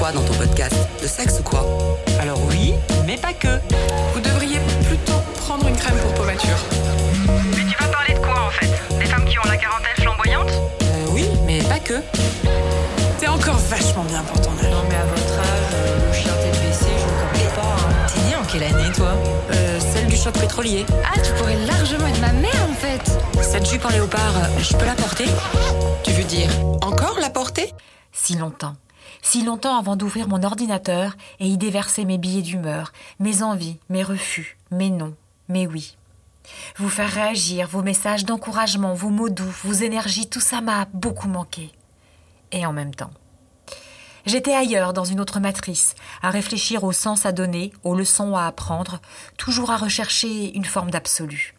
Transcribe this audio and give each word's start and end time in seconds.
quoi 0.00 0.12
dans 0.12 0.22
ton 0.22 0.32
podcast 0.32 0.74
De 1.02 1.06
sexe 1.06 1.40
ou 1.40 1.42
quoi 1.42 1.62
Alors 2.20 2.38
oui, 2.48 2.72
mais 3.06 3.16
pas 3.18 3.34
que. 3.34 3.60
Vous 4.14 4.20
devriez 4.20 4.58
plutôt 4.88 5.20
prendre 5.44 5.68
une 5.68 5.76
crème 5.76 5.96
pour 5.98 6.14
peau 6.14 6.22
mature. 6.24 6.56
Mais 7.56 7.64
tu 7.70 7.76
vas 7.84 7.88
parler 7.90 8.14
de 8.14 8.18
quoi 8.18 8.46
en 8.46 8.50
fait? 8.50 8.70
Des 8.98 9.04
femmes 9.04 9.24
qui 9.26 9.38
ont 9.38 9.42
la 9.46 9.56
quarantaine 9.58 9.96
flamboyante? 10.02 10.48
Euh, 10.82 11.06
oui, 11.10 11.26
mais 11.44 11.58
pas 11.64 11.78
que. 11.78 12.00
T'es 13.18 13.28
encore 13.28 13.56
vachement 13.68 14.04
bien 14.04 14.22
pour 14.22 14.40
ton 14.40 14.50
âge. 14.58 14.70
Non 14.70 14.84
mais 14.88 14.96
à 14.96 15.04
votre 15.04 15.38
âge, 15.38 15.74
euh, 15.74 16.06
le 16.08 16.12
chien 16.14 16.32
TPC, 16.32 16.86
je 16.86 17.04
ne 17.04 17.32
connais 17.32 17.54
pas. 17.54 17.62
hein. 17.62 18.06
T'es 18.14 18.20
né 18.22 18.36
en 18.36 18.44
quelle 18.44 18.62
année 18.62 18.92
toi? 18.96 19.12
Euh, 19.52 19.80
celle 19.92 20.06
du 20.06 20.16
choc 20.16 20.32
pétrolier. 20.38 20.86
Ah, 21.04 21.20
tu 21.22 21.30
pourrais 21.34 21.56
largement 21.66 22.06
être 22.06 22.20
ma 22.22 22.32
mère 22.32 22.66
en 22.70 22.74
fait. 22.74 23.42
Cette 23.42 23.68
jupe 23.68 23.84
en 23.84 23.90
léopard, 23.90 24.32
euh, 24.36 24.60
je 24.62 24.74
peux 24.76 24.86
la 24.86 24.94
porter? 24.94 25.26
Tu 26.04 26.12
veux 26.12 26.24
dire 26.24 26.48
encore 26.80 27.18
la 27.20 27.28
porter? 27.28 27.74
Si 28.12 28.34
longtemps. 28.36 28.72
Si 29.22 29.44
longtemps 29.44 29.78
avant 29.78 29.96
d'ouvrir 29.96 30.28
mon 30.28 30.42
ordinateur 30.42 31.16
et 31.38 31.46
y 31.46 31.58
déverser 31.58 32.04
mes 32.04 32.18
billets 32.18 32.42
d'humeur, 32.42 32.92
mes 33.18 33.42
envies, 33.42 33.78
mes 33.88 34.02
refus, 34.02 34.58
mes 34.70 34.90
non, 34.90 35.14
mes 35.48 35.66
oui. 35.66 35.96
Vous 36.76 36.88
faire 36.88 37.10
réagir, 37.10 37.68
vos 37.68 37.82
messages 37.82 38.24
d'encouragement, 38.24 38.94
vos 38.94 39.10
mots 39.10 39.28
doux, 39.28 39.52
vos 39.64 39.72
énergies, 39.72 40.28
tout 40.28 40.40
ça 40.40 40.60
m'a 40.60 40.86
beaucoup 40.92 41.28
manqué. 41.28 41.70
Et 42.52 42.66
en 42.66 42.72
même 42.72 42.94
temps. 42.94 43.10
J'étais 44.26 44.54
ailleurs, 44.54 44.92
dans 44.92 45.04
une 45.04 45.20
autre 45.20 45.40
matrice, 45.40 45.94
à 46.22 46.30
réfléchir 46.30 46.84
au 46.84 46.92
sens 46.92 47.24
à 47.24 47.32
donner, 47.32 47.72
aux 47.84 47.94
leçons 47.94 48.36
à 48.36 48.46
apprendre, 48.46 49.00
toujours 49.36 49.70
à 49.70 49.76
rechercher 49.76 50.54
une 50.54 50.64
forme 50.64 50.90
d'absolu. 50.90 51.54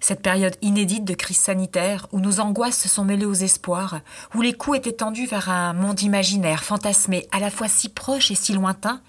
Cette 0.00 0.22
période 0.22 0.56
inédite 0.62 1.04
de 1.04 1.14
crise 1.14 1.38
sanitaire, 1.38 2.06
où 2.12 2.20
nos 2.20 2.40
angoisses 2.40 2.78
se 2.78 2.88
sont 2.88 3.04
mêlées 3.04 3.26
aux 3.26 3.32
espoirs, 3.32 4.00
où 4.34 4.42
les 4.42 4.52
coups 4.52 4.78
étaient 4.78 4.92
tendus 4.92 5.26
vers 5.26 5.48
un 5.50 5.72
monde 5.72 6.02
imaginaire, 6.02 6.64
fantasmé, 6.64 7.28
à 7.32 7.40
la 7.40 7.50
fois 7.50 7.68
si 7.68 7.88
proche 7.88 8.30
et 8.30 8.34
si 8.34 8.52
lointain, 8.52 9.00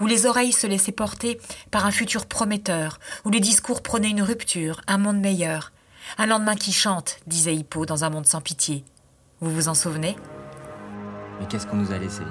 où 0.00 0.06
les 0.06 0.26
oreilles 0.26 0.52
se 0.52 0.66
laissaient 0.66 0.92
porter 0.92 1.40
par 1.70 1.86
un 1.86 1.90
futur 1.90 2.26
prometteur, 2.26 2.98
où 3.24 3.30
les 3.30 3.40
discours 3.40 3.82
prônaient 3.82 4.10
une 4.10 4.22
rupture, 4.22 4.80
un 4.86 4.98
monde 4.98 5.20
meilleur. 5.20 5.72
Un 6.18 6.26
lendemain 6.26 6.56
qui 6.56 6.72
chante, 6.72 7.18
disait 7.26 7.54
Hippo 7.54 7.86
dans 7.86 8.04
un 8.04 8.10
monde 8.10 8.26
sans 8.26 8.40
pitié. 8.40 8.84
Vous 9.40 9.50
vous 9.50 9.68
en 9.68 9.74
souvenez? 9.74 10.16
Mais 11.40 11.46
qu'est-ce 11.46 11.66
qu'on 11.66 11.76
nous 11.76 11.92
a 11.92 11.98
laissé? 11.98 12.22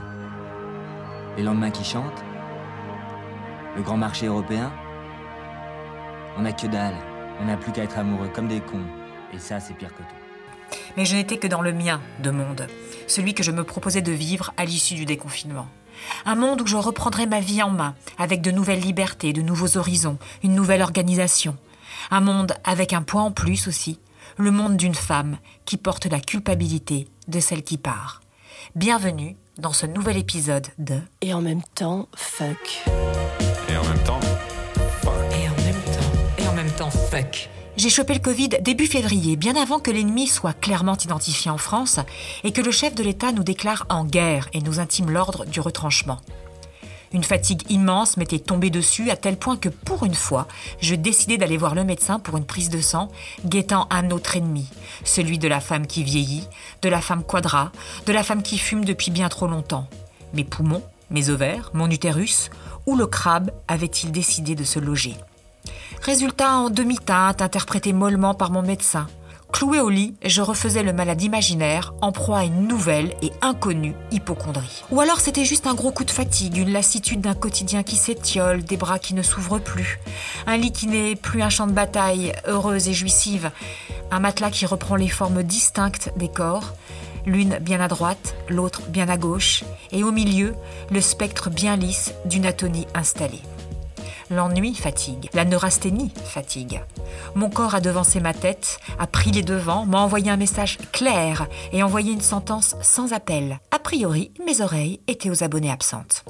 Les 1.38 1.44
lendemains 1.44 1.72
qui 1.72 1.84
chantent? 1.84 2.24
Le 3.76 3.82
grand 3.82 3.98
marché 3.98 4.28
européen? 4.28 4.72
On 6.38 6.42
n'a 6.42 6.54
que 6.54 6.68
dalle. 6.68 6.96
On 7.42 7.46
n'a 7.46 7.58
plus 7.58 7.72
qu'à 7.72 7.84
être 7.84 7.98
amoureux 7.98 8.30
comme 8.34 8.48
des 8.48 8.60
cons. 8.60 8.86
Et 9.34 9.40
ça, 9.40 9.60
c'est 9.60 9.74
pire 9.74 9.90
que 9.90 10.04
tout. 10.04 10.78
Mais 10.96 11.06
je 11.06 11.16
n'étais 11.16 11.38
que 11.38 11.48
dans 11.48 11.62
le 11.62 11.74
mien 11.74 12.00
de 12.20 12.30
monde, 12.30 12.68
celui 13.08 13.34
que 13.34 13.42
je 13.42 13.52
me 13.52 13.64
proposais 13.64 14.04
de 14.04 14.12
vivre 14.12 14.54
à 14.58 14.66
l'issue 14.66 14.94
du 14.94 15.06
déconfinement. 15.06 15.68
Un 16.26 16.36
monde 16.36 16.62
où 16.62 16.68
je 16.68 16.78
reprendrais 16.78 17.26
ma 17.26 17.40
vie 17.40 17.64
en 17.64 17.72
main, 17.72 17.96
avec 18.20 18.42
de 18.42 18.52
nouvelles 18.52 18.80
libertés, 18.80 19.34
de 19.34 19.42
nouveaux 19.42 19.78
horizons, 19.78 20.20
une 20.44 20.54
nouvelle 20.54 20.84
organisation. 20.84 21.58
Un 22.12 22.22
monde 22.22 22.54
avec 22.64 22.94
un 22.94 23.02
point 23.02 23.24
en 23.24 23.32
plus 23.32 23.68
aussi, 23.68 24.00
le 24.38 24.52
monde 24.52 24.78
d'une 24.78 24.96
femme 24.96 25.38
qui 25.66 25.78
porte 25.78 26.06
la 26.06 26.20
culpabilité 26.20 27.08
de 27.28 27.40
celle 27.40 27.64
qui 27.64 27.78
part. 27.78 28.22
Bienvenue 28.76 29.36
dans 29.58 29.74
ce 29.74 29.88
nouvel 29.88 30.18
épisode 30.18 30.68
de 30.78 31.00
Et 31.22 31.34
en 31.34 31.42
même 31.42 31.64
temps, 31.76 32.08
fuck. 32.16 32.84
Et 33.68 33.78
en 33.78 33.84
même 33.84 34.04
temps, 34.04 34.20
J'ai 37.78 37.90
chopé 37.90 38.14
le 38.14 38.20
Covid 38.20 38.50
début 38.62 38.86
février, 38.86 39.38
bien 39.38 39.56
avant 39.56 39.80
que 39.80 39.92
l'ennemi 39.92 40.28
soit 40.28 40.54
clairement 40.54 40.98
identifié 40.98 41.50
en 41.50 41.58
France 41.58 42.00
et 42.44 42.52
que 42.52 42.62
le 42.62 42.72
chef 42.72 42.94
de 42.96 43.04
l'État 43.04 43.32
nous 43.32 43.44
déclare 43.44 43.86
en 43.90 44.04
guerre 44.04 44.50
et 44.54 44.62
nous 44.62 44.80
intime 44.80 45.10
l'ordre 45.10 45.46
du 45.46 45.62
retranchement. 45.62 46.20
Une 47.14 47.24
fatigue 47.24 47.70
immense 47.70 48.16
m'était 48.18 48.40
tombée 48.40 48.70
dessus 48.70 49.10
à 49.10 49.18
tel 49.18 49.38
point 49.38 49.58
que 49.58 49.68
pour 49.68 50.06
une 50.06 50.14
fois, 50.14 50.48
je 50.80 50.96
décidai 50.96 51.38
d'aller 51.38 51.58
voir 51.58 51.76
le 51.76 51.84
médecin 51.84 52.20
pour 52.20 52.38
une 52.38 52.46
prise 52.46 52.70
de 52.70 52.80
sang, 52.80 53.10
guettant 53.46 53.88
un 53.90 54.12
autre 54.12 54.38
ennemi, 54.38 54.68
celui 55.04 55.38
de 55.38 55.48
la 55.48 55.60
femme 55.60 55.88
qui 55.88 56.04
vieillit, 56.04 56.48
de 56.82 56.90
la 56.90 57.02
femme 57.02 57.24
quadra, 57.24 57.72
de 58.06 58.14
la 58.14 58.24
femme 58.24 58.44
qui 58.44 58.58
fume 58.58 58.86
depuis 58.86 59.12
bien 59.12 59.28
trop 59.28 59.48
longtemps. 59.48 59.88
Mes 60.34 60.46
poumons, 60.46 60.84
mes 61.10 61.30
ovaires, 61.30 61.72
mon 61.74 61.90
utérus, 61.90 62.50
où 62.86 62.96
le 62.96 63.08
crabe 63.08 63.52
avait-il 63.68 64.12
décidé 64.12 64.56
de 64.56 64.64
se 64.64 64.80
loger? 64.80 65.16
Résultat 66.02 66.54
en 66.54 66.72
demi-teinte, 66.72 67.44
interprété 67.44 67.94
mollement 67.94 68.34
par 68.34 68.50
mon 68.50 68.64
médecin. 68.64 69.06
Cloué 69.52 69.80
au 69.80 69.90
lit, 69.90 70.16
je 70.26 70.42
refaisais 70.42 70.82
le 70.82 70.94
malade 70.94 71.22
imaginaire, 71.22 71.94
en 72.02 72.12
proie 72.12 72.40
à 72.40 72.44
une 72.44 72.68
nouvelle 72.68 73.14
et 73.22 73.32
inconnue 73.44 73.94
hypochondrie. 74.10 74.84
Ou 74.90 75.00
alors 75.00 75.20
c'était 75.20 75.46
juste 75.46 75.68
un 75.68 75.76
gros 75.76 75.92
coup 75.92 76.04
de 76.04 76.10
fatigue, 76.10 76.58
une 76.58 76.74
lassitude 76.74 77.22
d'un 77.22 77.36
quotidien 77.36 77.84
qui 77.84 77.98
s'étiole, 77.98 78.64
des 78.64 78.78
bras 78.78 78.98
qui 78.98 79.14
ne 79.14 79.22
s'ouvrent 79.22 79.60
plus, 79.60 80.00
un 80.48 80.58
lit 80.58 80.72
qui 80.72 80.88
n'est 80.88 81.16
plus 81.16 81.44
un 81.44 81.50
champ 81.50 81.68
de 81.68 81.72
bataille, 81.72 82.34
heureuse 82.48 82.88
et 82.88 82.94
jouissive, 82.94 83.52
un 84.10 84.20
matelas 84.20 84.50
qui 84.50 84.66
reprend 84.66 84.96
les 84.96 85.08
formes 85.08 85.44
distinctes 85.44 86.12
des 86.18 86.30
corps, 86.30 86.74
l'une 87.28 87.60
bien 87.60 87.80
à 87.80 87.88
droite, 87.88 88.34
l'autre 88.50 88.82
bien 88.88 89.08
à 89.08 89.18
gauche, 89.18 89.64
et 89.92 90.04
au 90.04 90.12
milieu, 90.12 90.56
le 90.90 91.02
spectre 91.02 91.52
bien 91.52 91.76
lisse 91.76 92.16
d'une 92.26 92.48
atonie 92.48 92.88
installée. 92.96 93.42
L'ennui 94.32 94.74
fatigue, 94.74 95.30
la 95.34 95.44
neurasthénie 95.44 96.14
fatigue. 96.24 96.82
Mon 97.36 97.50
corps 97.50 97.76
a 97.76 97.82
devancé 97.82 98.22
ma 98.22 98.34
tête, 98.34 98.80
a 98.98 99.06
pris 99.06 99.32
les 99.32 99.44
devants, 99.44 99.86
m'a 99.86 100.00
envoyé 100.00 100.32
un 100.32 100.38
message 100.38 100.78
clair 100.94 101.48
et 101.74 101.84
envoyé 101.84 102.14
une 102.14 102.22
sentence 102.22 102.78
sans 102.82 103.12
appel. 103.12 103.60
A 103.72 103.80
priori, 103.80 104.32
mes 104.46 104.62
oreilles 104.62 105.02
étaient 105.10 105.30
aux 105.30 105.44
abonnés 105.44 105.70
absentes. 105.70 106.24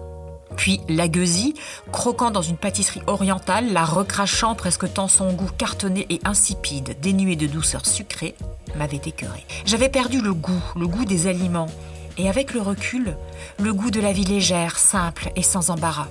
Puis 0.57 0.81
la 0.89 1.07
gueusie, 1.07 1.53
croquant 1.91 2.31
dans 2.31 2.41
une 2.41 2.57
pâtisserie 2.57 3.03
orientale, 3.05 3.71
la 3.71 3.85
recrachant 3.85 4.55
presque 4.55 4.91
tant 4.91 5.07
son 5.07 5.31
goût 5.33 5.51
cartonné 5.55 6.07
et 6.09 6.21
insipide, 6.23 6.97
dénué 7.01 7.35
de 7.35 7.45
douceur 7.45 7.85
sucrée, 7.85 8.35
m'avait 8.75 8.97
écœuré. 8.97 9.45
J'avais 9.65 9.89
perdu 9.89 10.21
le 10.21 10.33
goût, 10.33 10.63
le 10.75 10.87
goût 10.87 11.05
des 11.05 11.27
aliments, 11.27 11.69
et 12.17 12.27
avec 12.27 12.55
le 12.55 12.61
recul, 12.61 13.15
le 13.59 13.73
goût 13.75 13.91
de 13.91 14.01
la 14.01 14.11
vie 14.11 14.25
légère, 14.25 14.79
simple 14.79 15.31
et 15.35 15.43
sans 15.43 15.69
embarras. 15.69 16.07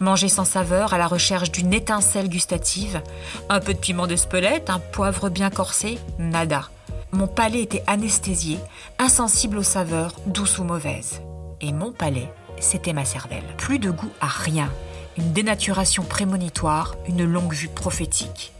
Manger 0.00 0.28
sans 0.28 0.44
saveur 0.44 0.94
à 0.94 0.98
la 0.98 1.06
recherche 1.06 1.50
d'une 1.50 1.72
étincelle 1.72 2.28
gustative, 2.28 3.02
un 3.48 3.60
peu 3.60 3.74
de 3.74 3.78
piment 3.78 4.06
de 4.06 4.16
spelette, 4.16 4.70
un 4.70 4.78
poivre 4.78 5.28
bien 5.28 5.50
corsé, 5.50 5.98
nada. 6.18 6.68
Mon 7.12 7.26
palais 7.26 7.62
était 7.62 7.84
anesthésié, 7.86 8.58
insensible 8.98 9.58
aux 9.58 9.62
saveurs, 9.62 10.14
douces 10.26 10.58
ou 10.58 10.64
mauvaises. 10.64 11.20
Et 11.60 11.72
mon 11.72 11.92
palais, 11.92 12.32
c'était 12.58 12.92
ma 12.92 13.04
cervelle. 13.04 13.44
Plus 13.58 13.78
de 13.78 13.90
goût 13.90 14.12
à 14.20 14.28
rien, 14.28 14.70
une 15.18 15.32
dénaturation 15.32 16.04
prémonitoire, 16.04 16.94
une 17.06 17.24
longue 17.24 17.52
vue 17.52 17.68
prophétique. 17.68 18.52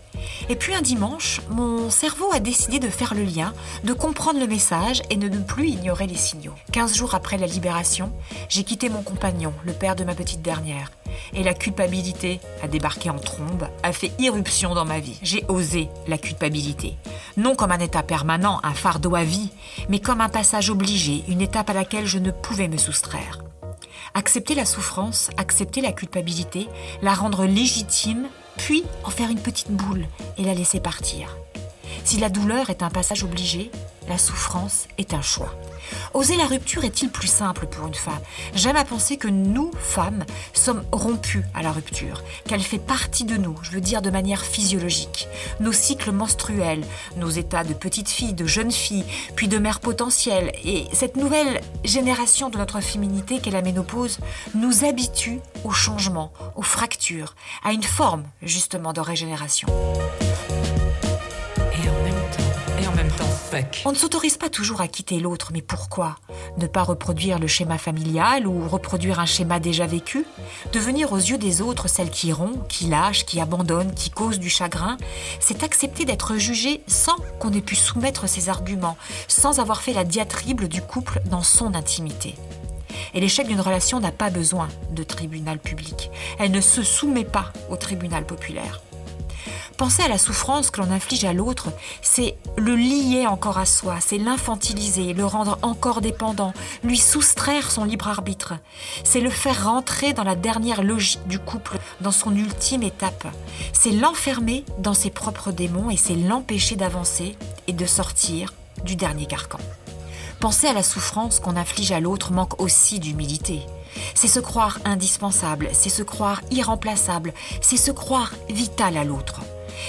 Et 0.49 0.57
puis 0.57 0.75
un 0.75 0.83
dimanche, 0.83 1.41
mon 1.51 1.91
cerveau 1.91 2.33
a 2.33 2.41
décidé 2.41 2.79
de 2.79 2.89
faire 2.89 3.15
le 3.15 3.25
lien, 3.25 3.53
de 3.85 3.93
comprendre 3.93 4.41
le 4.41 4.47
message 4.47 5.03
et 5.11 5.17
de 5.17 5.29
ne 5.29 5.41
plus 5.41 5.69
ignorer 5.69 6.07
les 6.07 6.17
signaux. 6.17 6.55
Quinze 6.73 6.97
jours 6.97 7.15
après 7.15 7.39
la 7.39 7.47
libération, 7.47 8.13
j'ai 8.49 8.65
quitté 8.65 8.89
mon 8.89 9.03
compagnon, 9.03 9.53
le 9.65 9.73
père 9.73 9.97
de 9.97 10.05
ma 10.05 10.15
petite 10.15 10.43
dernière. 10.43 10.91
Et 11.35 11.43
la 11.43 11.55
culpabilité 11.55 12.41
a 12.63 12.69
débarqué 12.69 13.11
en 13.11 13.19
trombe, 13.19 13.69
a 13.83 13.93
fait 13.93 14.13
irruption 14.19 14.75
dans 14.75 14.85
ma 14.85 15.01
vie. 15.01 15.19
J'ai 15.23 15.45
osé 15.49 15.89
la 16.09 16.19
culpabilité. 16.19 16.97
Non 17.37 17.55
comme 17.55 17.73
un 17.73 17.79
état 17.79 18.03
permanent, 18.03 18.61
un 18.63 18.75
fardeau 18.75 19.15
à 19.15 19.25
vie, 19.25 19.51
mais 19.89 20.01
comme 20.01 20.21
un 20.21 20.29
passage 20.29 20.71
obligé, 20.71 21.25
une 21.29 21.41
étape 21.41 21.71
à 21.71 21.75
laquelle 21.75 22.07
je 22.07 22.19
ne 22.19 22.31
pouvais 22.31 22.69
me 22.69 22.77
soustraire. 22.77 23.39
Accepter 24.15 24.55
la 24.55 24.67
souffrance, 24.67 25.31
accepter 25.39 25.81
la 25.81 25.93
culpabilité, 25.93 26.69
la 27.01 27.15
rendre 27.15 27.47
légitime, 27.47 28.29
puis 28.57 28.85
en 29.05 29.11
faire 29.11 29.31
une 29.31 29.41
petite 29.41 29.71
boule 29.71 30.07
et 30.39 30.45
la 30.45 30.55
laisser 30.55 30.81
partir. 30.81 31.37
Si 32.05 32.19
la 32.19 32.29
douleur 32.29 32.71
est 32.71 32.83
un 32.83 32.91
passage 32.91 33.25
obligé, 33.25 33.71
la 34.09 34.19
souffrance 34.19 34.87
est 34.99 35.15
un 35.15 35.23
choix. 35.23 35.55
Oser 36.15 36.37
la 36.37 36.47
rupture 36.47 36.85
est-il 36.85 37.11
plus 37.11 37.29
simple 37.29 37.67
pour 37.67 37.87
une 37.87 37.95
femme? 37.95 38.21
J'aime 38.55 38.77
à 38.77 38.85
penser 38.85 39.17
que 39.17 39.29
nous, 39.29 39.71
femmes, 39.79 40.25
sommes 40.53 40.85
rompues 40.91 41.45
à 41.55 41.63
la 41.63 41.73
rupture, 41.73 42.23
qu'elle 42.47 42.63
fait 42.63 42.79
partie 42.79 43.25
de 43.25 43.37
nous, 43.37 43.57
je 43.63 43.71
veux 43.71 43.81
dire 43.81 44.03
de 44.03 44.11
manière 44.11 44.45
physiologique. 44.45 45.29
Nos 45.61 45.73
cycles 45.73 46.13
menstruels, 46.13 46.85
nos 47.17 47.31
états 47.31 47.65
de 47.65 47.75
petite 47.75 48.09
fille, 48.09 48.35
de 48.35 48.47
jeune 48.47 48.73
fille, 48.73 49.05
puis 49.37 49.49
de 49.49 49.59
mère 49.59 49.81
potentielle, 49.81 50.53
et 50.65 50.87
cette 50.93 51.17
nouvelle 51.17 51.61
génération 51.85 52.51
de 52.51 52.59
notre 52.59 52.81
féminité 52.81 53.39
qu'est 53.39 53.51
la 53.51 53.63
ménopause, 53.63 54.19
nous 54.55 54.85
habitue 54.85 55.41
au 55.65 55.71
changement, 55.71 56.33
aux 56.57 56.63
fractures, 56.63 57.35
à 57.65 57.73
une 57.73 57.83
forme 57.83 58.25
justement 58.43 58.93
de 58.93 59.01
régénération. 59.01 59.69
On 63.85 63.93
ne 63.93 63.97
s'autorise 63.97 64.37
pas 64.37 64.49
toujours 64.49 64.81
à 64.81 64.89
quitter 64.89 65.21
l'autre, 65.21 65.51
mais 65.53 65.63
pourquoi? 65.63 66.17
Ne 66.57 66.67
pas 66.67 66.83
reproduire 66.83 67.39
le 67.39 67.47
schéma 67.47 67.79
familial 67.79 68.47
ou 68.47 68.69
reproduire 68.69 69.21
un 69.21 69.27
schéma 69.27 69.61
déjà 69.61 69.87
vécu? 69.87 70.25
Devenir 70.73 71.13
aux 71.13 71.19
yeux 71.19 71.39
des 71.39 71.61
autres 71.61 71.89
celle 71.89 72.11
qui 72.11 72.33
rompt, 72.33 72.67
qui 72.69 72.87
lâche, 72.87 73.27
qui 73.27 73.41
abandonne, 73.41 73.95
qui 73.95 74.11
cause 74.11 74.39
du 74.39 74.49
chagrin, 74.49 74.97
c'est 75.41 75.65
accepter 75.65 76.05
d'être 76.05 76.37
jugé 76.37 76.83
sans 76.87 77.17
qu'on 77.39 77.53
ait 77.53 77.61
pu 77.61 77.77
soumettre 77.77 78.29
ses 78.29 78.49
arguments, 78.49 78.97
sans 79.29 79.61
avoir 79.61 79.83
fait 79.83 79.93
la 79.93 80.05
diatribe 80.05 80.65
du 80.65 80.81
couple 80.81 81.21
dans 81.27 81.43
son 81.43 81.75
intimité. 81.75 82.37
Et 83.15 83.21
l'échec 83.21 83.47
d'une 83.47 83.61
relation 83.61 84.01
n'a 84.01 84.13
pas 84.13 84.31
besoin 84.31 84.69
de 84.91 85.03
tribunal 85.03 85.59
public. 85.59 86.11
Elle 86.39 86.51
ne 86.51 86.61
se 86.61 86.83
soumet 86.83 87.25
pas 87.25 87.53
au 87.71 87.77
tribunal 87.77 88.25
populaire. 88.25 88.81
Penser 89.83 90.05
à 90.05 90.09
la 90.09 90.17
souffrance 90.17 90.71
que 90.71 90.81
l'on 90.81 90.93
inflige 90.93 91.25
à 91.25 91.33
l'autre, 91.33 91.71
c'est 92.03 92.37
le 92.57 92.77
lier 92.77 93.27
encore 93.27 93.59
à 93.59 93.67
soi, 93.67 93.97
c'est 93.99 94.17
l'infantiliser, 94.17 95.13
le 95.13 95.25
rendre 95.25 95.59
encore 95.63 96.01
dépendant, 96.01 96.53
lui 96.85 96.97
soustraire 96.97 97.69
son 97.69 97.83
libre 97.83 98.07
arbitre. 98.07 98.55
C'est 99.03 99.19
le 99.19 99.29
faire 99.29 99.65
rentrer 99.65 100.13
dans 100.13 100.23
la 100.23 100.37
dernière 100.37 100.85
logique 100.85 101.27
du 101.27 101.41
couple, 101.41 101.81
dans 102.01 102.13
son 102.13 102.33
ultime 102.37 102.85
étape. 102.85 103.27
C'est 103.73 103.91
l'enfermer 103.91 104.65
dans 104.79 104.95
ses 104.95 105.11
propres 105.11 105.51
démons 105.51 105.91
et 105.91 105.97
c'est 105.97 106.15
l'empêcher 106.15 106.77
d'avancer 106.77 107.37
et 107.67 107.73
de 107.73 107.85
sortir 107.85 108.55
du 108.85 108.95
dernier 108.95 109.27
carcan. 109.27 109.59
Penser 110.39 110.69
à 110.69 110.75
la 110.75 110.85
souffrance 110.85 111.41
qu'on 111.41 111.57
inflige 111.57 111.91
à 111.91 111.99
l'autre 111.99 112.31
manque 112.31 112.63
aussi 112.63 113.01
d'humilité. 113.01 113.63
C'est 114.15 114.29
se 114.29 114.39
croire 114.39 114.79
indispensable, 114.85 115.71
c'est 115.73 115.89
se 115.89 116.05
croire 116.05 116.41
irremplaçable, 116.53 117.35
c'est 117.61 117.77
se 117.77 117.91
croire 117.91 118.33
vital 118.49 118.97
à 118.97 119.03
l'autre. 119.03 119.41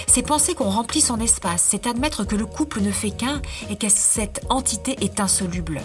C'est 0.07 0.21
penser 0.21 0.53
qu'on 0.53 0.69
remplit 0.69 1.01
son 1.01 1.19
espace, 1.19 1.65
c'est 1.67 1.87
admettre 1.87 2.23
que 2.23 2.35
le 2.35 2.45
couple 2.45 2.81
ne 2.81 2.91
fait 2.91 3.11
qu'un 3.11 3.41
et 3.69 3.77
que 3.77 3.89
cette 3.89 4.45
entité 4.49 4.95
est 5.01 5.19
insoluble. 5.19 5.81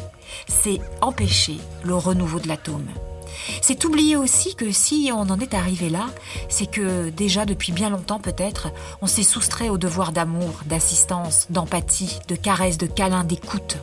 C'est 0.47 0.81
empêcher 1.01 1.59
le 1.85 1.95
renouveau 1.95 2.41
de 2.41 2.49
l'atome. 2.49 2.87
C'est 3.63 3.85
oublier 3.85 4.17
aussi 4.17 4.55
que 4.55 4.73
si 4.73 5.11
on 5.15 5.31
en 5.31 5.39
est 5.39 5.55
arrivé 5.55 5.89
là, 5.89 6.07
c'est 6.49 6.71
que 6.71 7.11
déjà 7.11 7.45
depuis 7.45 7.73
bien 7.73 7.91
longtemps 7.91 8.21
peut-être, 8.21 8.69
on 9.01 9.07
s'est 9.07 9.23
soustrait 9.23 9.69
au 9.69 9.79
devoir 9.79 10.13
d'amour, 10.13 10.61
d'assistance, 10.67 11.47
d'empathie, 11.51 12.19
de 12.29 12.35
caresse, 12.35 12.79
de 12.79 12.87
câlin, 12.87 13.25
d'écoute. 13.25 13.79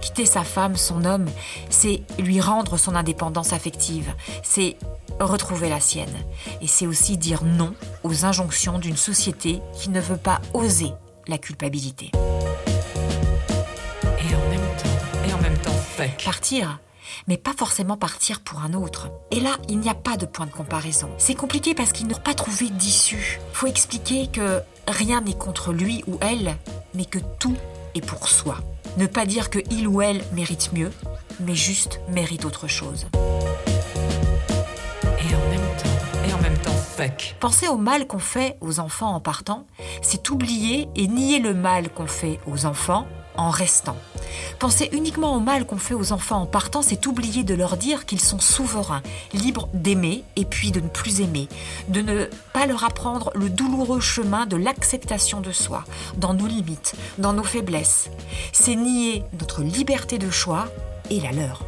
Quitter 0.00 0.26
sa 0.26 0.44
femme, 0.44 0.76
son 0.76 1.04
homme, 1.04 1.26
c'est 1.68 2.02
lui 2.18 2.40
rendre 2.40 2.76
son 2.76 2.94
indépendance 2.94 3.52
affective. 3.52 4.14
C'est 4.42 4.76
retrouver 5.20 5.68
la 5.68 5.80
sienne. 5.80 6.14
Et 6.60 6.66
c'est 6.66 6.86
aussi 6.86 7.16
dire 7.16 7.44
non 7.44 7.74
aux 8.02 8.24
injonctions 8.24 8.78
d'une 8.78 8.96
société 8.96 9.60
qui 9.74 9.90
ne 9.90 10.00
veut 10.00 10.16
pas 10.16 10.40
oser 10.52 10.92
la 11.26 11.38
culpabilité. 11.38 12.10
Et 12.14 12.18
en 14.34 14.48
même 14.48 14.76
temps, 14.76 14.88
et 15.28 15.32
en 15.32 15.40
même 15.40 15.56
temps, 15.58 15.72
fuck. 15.96 16.24
Partir 16.24 16.78
mais 17.28 17.36
pas 17.36 17.52
forcément 17.56 17.96
partir 17.96 18.40
pour 18.40 18.60
un 18.60 18.74
autre. 18.74 19.10
Et 19.30 19.40
là, 19.40 19.56
il 19.68 19.78
n'y 19.78 19.88
a 19.88 19.94
pas 19.94 20.16
de 20.16 20.26
point 20.26 20.46
de 20.46 20.50
comparaison. 20.50 21.08
C'est 21.18 21.34
compliqué 21.34 21.74
parce 21.74 21.92
qu'ils 21.92 22.06
n'ont 22.06 22.18
pas 22.18 22.34
trouvé 22.34 22.70
d'issue. 22.70 23.40
Faut 23.52 23.66
expliquer 23.66 24.26
que 24.26 24.60
rien 24.86 25.20
n'est 25.20 25.36
contre 25.36 25.72
lui 25.72 26.02
ou 26.06 26.18
elle, 26.20 26.56
mais 26.94 27.04
que 27.04 27.18
tout 27.38 27.56
est 27.94 28.04
pour 28.04 28.28
soi. 28.28 28.58
Ne 28.96 29.06
pas 29.06 29.26
dire 29.26 29.50
que 29.50 29.58
il 29.70 29.88
ou 29.88 30.02
elle 30.02 30.22
mérite 30.32 30.72
mieux, 30.72 30.92
mais 31.40 31.54
juste 31.54 32.00
mérite 32.08 32.44
autre 32.44 32.68
chose. 32.68 33.06
Fuck. 37.04 37.36
Penser 37.40 37.68
au 37.68 37.76
mal 37.76 38.06
qu'on 38.06 38.18
fait 38.18 38.56
aux 38.60 38.80
enfants 38.80 39.14
en 39.14 39.20
partant, 39.20 39.66
c'est 40.02 40.30
oublier 40.30 40.88
et 40.96 41.06
nier 41.06 41.38
le 41.38 41.54
mal 41.54 41.88
qu'on 41.90 42.06
fait 42.06 42.40
aux 42.46 42.66
enfants 42.66 43.06
en 43.36 43.50
restant. 43.50 43.96
Penser 44.58 44.88
uniquement 44.92 45.34
au 45.36 45.40
mal 45.40 45.66
qu'on 45.66 45.76
fait 45.76 45.94
aux 45.94 46.12
enfants 46.12 46.42
en 46.42 46.46
partant, 46.46 46.82
c'est 46.82 47.06
oublier 47.06 47.42
de 47.42 47.54
leur 47.54 47.76
dire 47.76 48.06
qu'ils 48.06 48.20
sont 48.20 48.38
souverains, 48.38 49.02
libres 49.32 49.68
d'aimer 49.74 50.22
et 50.36 50.44
puis 50.44 50.70
de 50.70 50.80
ne 50.80 50.88
plus 50.88 51.20
aimer, 51.20 51.48
de 51.88 52.00
ne 52.00 52.26
pas 52.52 52.66
leur 52.66 52.84
apprendre 52.84 53.32
le 53.34 53.50
douloureux 53.50 54.00
chemin 54.00 54.46
de 54.46 54.56
l'acceptation 54.56 55.40
de 55.40 55.50
soi, 55.50 55.84
dans 56.16 56.34
nos 56.34 56.46
limites, 56.46 56.94
dans 57.18 57.32
nos 57.32 57.42
faiblesses. 57.42 58.08
C'est 58.52 58.76
nier 58.76 59.24
notre 59.38 59.62
liberté 59.62 60.18
de 60.18 60.30
choix 60.30 60.66
et 61.10 61.20
la 61.20 61.32
leur. 61.32 61.64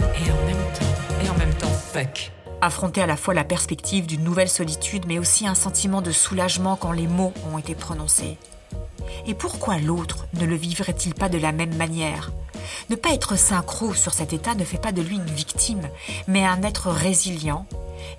Et 0.00 0.30
en 0.30 0.46
même 0.46 0.72
temps, 0.74 1.24
et 1.24 1.28
en 1.30 1.38
même 1.38 1.54
temps, 1.54 1.68
fuck. 1.68 2.32
Affronter 2.64 3.02
à 3.02 3.06
la 3.06 3.16
fois 3.16 3.34
la 3.34 3.42
perspective 3.42 4.06
d'une 4.06 4.22
nouvelle 4.22 4.48
solitude, 4.48 5.06
mais 5.08 5.18
aussi 5.18 5.48
un 5.48 5.56
sentiment 5.56 6.00
de 6.00 6.12
soulagement 6.12 6.76
quand 6.76 6.92
les 6.92 7.08
mots 7.08 7.32
ont 7.52 7.58
été 7.58 7.74
prononcés. 7.74 8.38
Et 9.26 9.34
pourquoi 9.34 9.78
l'autre 9.78 10.28
ne 10.34 10.44
le 10.44 10.54
vivrait-il 10.54 11.12
pas 11.12 11.28
de 11.28 11.38
la 11.38 11.50
même 11.50 11.74
manière? 11.74 12.30
Ne 12.88 12.94
pas 12.94 13.14
être 13.14 13.34
synchro 13.34 13.94
sur 13.94 14.14
cet 14.14 14.32
état 14.32 14.54
ne 14.54 14.62
fait 14.62 14.80
pas 14.80 14.92
de 14.92 15.02
lui 15.02 15.16
une 15.16 15.24
victime, 15.24 15.88
mais 16.28 16.44
un 16.44 16.62
être 16.62 16.88
résilient 16.88 17.66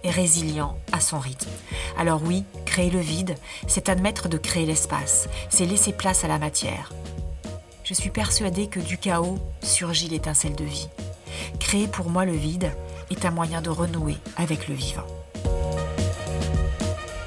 et 0.03 0.09
résilient 0.09 0.77
à 0.91 0.99
son 0.99 1.19
rythme. 1.19 1.49
Alors 1.97 2.21
oui, 2.21 2.43
créer 2.65 2.89
le 2.89 2.99
vide, 2.99 3.37
c'est 3.67 3.87
admettre 3.87 4.27
de 4.27 4.37
créer 4.37 4.65
l'espace, 4.65 5.29
c'est 5.49 5.65
laisser 5.65 5.93
place 5.93 6.25
à 6.25 6.27
la 6.27 6.37
matière. 6.37 6.91
Je 7.85 7.93
suis 7.93 8.09
persuadée 8.09 8.67
que 8.67 8.81
du 8.81 8.97
chaos 8.97 9.39
surgit 9.61 10.09
l'étincelle 10.09 10.55
de 10.55 10.65
vie. 10.65 10.89
Créer 11.61 11.87
pour 11.87 12.09
moi 12.09 12.25
le 12.25 12.35
vide 12.35 12.69
est 13.09 13.25
un 13.25 13.31
moyen 13.31 13.61
de 13.61 13.69
renouer 13.69 14.17
avec 14.37 14.67
le 14.67 14.75
vivant. 14.75 15.07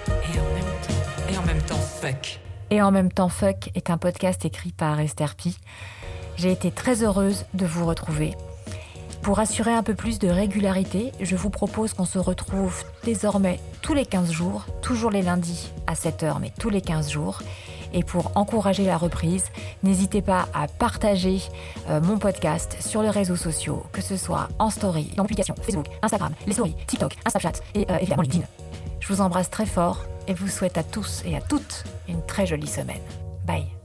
Et 0.09 0.39
en 0.39 0.45
même 0.55 0.73
temps, 0.87 1.33
et 1.33 1.39
en 1.39 1.43
même 1.43 1.63
temps, 1.63 1.77
fuck. 1.77 2.41
Et 2.71 2.83
en 2.83 2.91
même 2.91 3.13
temps, 3.13 3.29
Fuck 3.29 3.71
est 3.77 3.91
un 3.91 3.99
podcast 3.99 4.45
écrit 4.45 4.73
par 4.73 4.99
Esther 4.99 5.37
Pi. 5.37 5.57
J'ai 6.37 6.51
été 6.51 6.73
très 6.73 7.05
heureuse 7.05 7.47
de 7.55 7.65
vous 7.65 7.87
retrouver. 7.87 8.35
Pour 9.23 9.39
assurer 9.39 9.73
un 9.73 9.83
peu 9.83 9.95
plus 9.95 10.19
de 10.19 10.29
régularité, 10.29 11.13
je 11.21 11.37
vous 11.37 11.51
propose 11.51 11.95
qu'on 11.95 12.05
se 12.05 12.19
retrouve 12.19 12.85
désormais 13.05 13.61
tous 13.83 13.95
les 13.95 14.05
15 14.07 14.33
jours, 14.33 14.67
toujours 14.83 15.11
les 15.11 15.23
lundis 15.23 15.73
à 15.87 15.95
7h, 15.95 16.39
mais 16.41 16.53
tous 16.59 16.71
les 16.71 16.81
15 16.81 17.11
jours. 17.11 17.41
Et 17.97 18.05
pour 18.05 18.31
encourager 18.37 18.85
la 18.85 18.99
reprise, 18.99 19.47
n'hésitez 19.83 20.21
pas 20.21 20.49
à 20.55 20.69
partager 20.69 21.41
euh, 21.89 22.01
mon 22.01 22.19
podcast 22.19 22.77
sur 22.81 23.03
les 23.03 23.11
réseaux 23.11 23.37
sociaux, 23.37 23.85
que 23.91 24.03
ce 24.03 24.19
soit 24.19 24.49
en 24.59 24.69
story, 24.69 25.11
dans 25.17 25.23
l'application 25.23 25.55
Facebook, 25.63 25.87
Instagram, 26.03 26.33
les 26.47 26.53
stories, 26.53 26.77
TikTok, 26.87 27.17
Snapchat 27.27 27.63
et 27.75 27.87
euh, 27.91 27.97
évidemment 27.97 28.23
LinkedIn. 28.23 28.45
Je 29.01 29.09
vous 29.09 29.23
embrasse 29.23 29.51
très 29.51 29.67
fort 29.67 30.05
et 30.29 30.35
vous 30.35 30.49
souhaite 30.49 30.77
à 30.77 30.83
tous 30.83 31.23
et 31.25 31.37
à 31.37 31.41
toutes 31.41 31.85
une 32.07 32.25
très 32.27 32.47
jolie 32.47 32.67
semaine. 32.67 33.03
Bye 33.47 33.76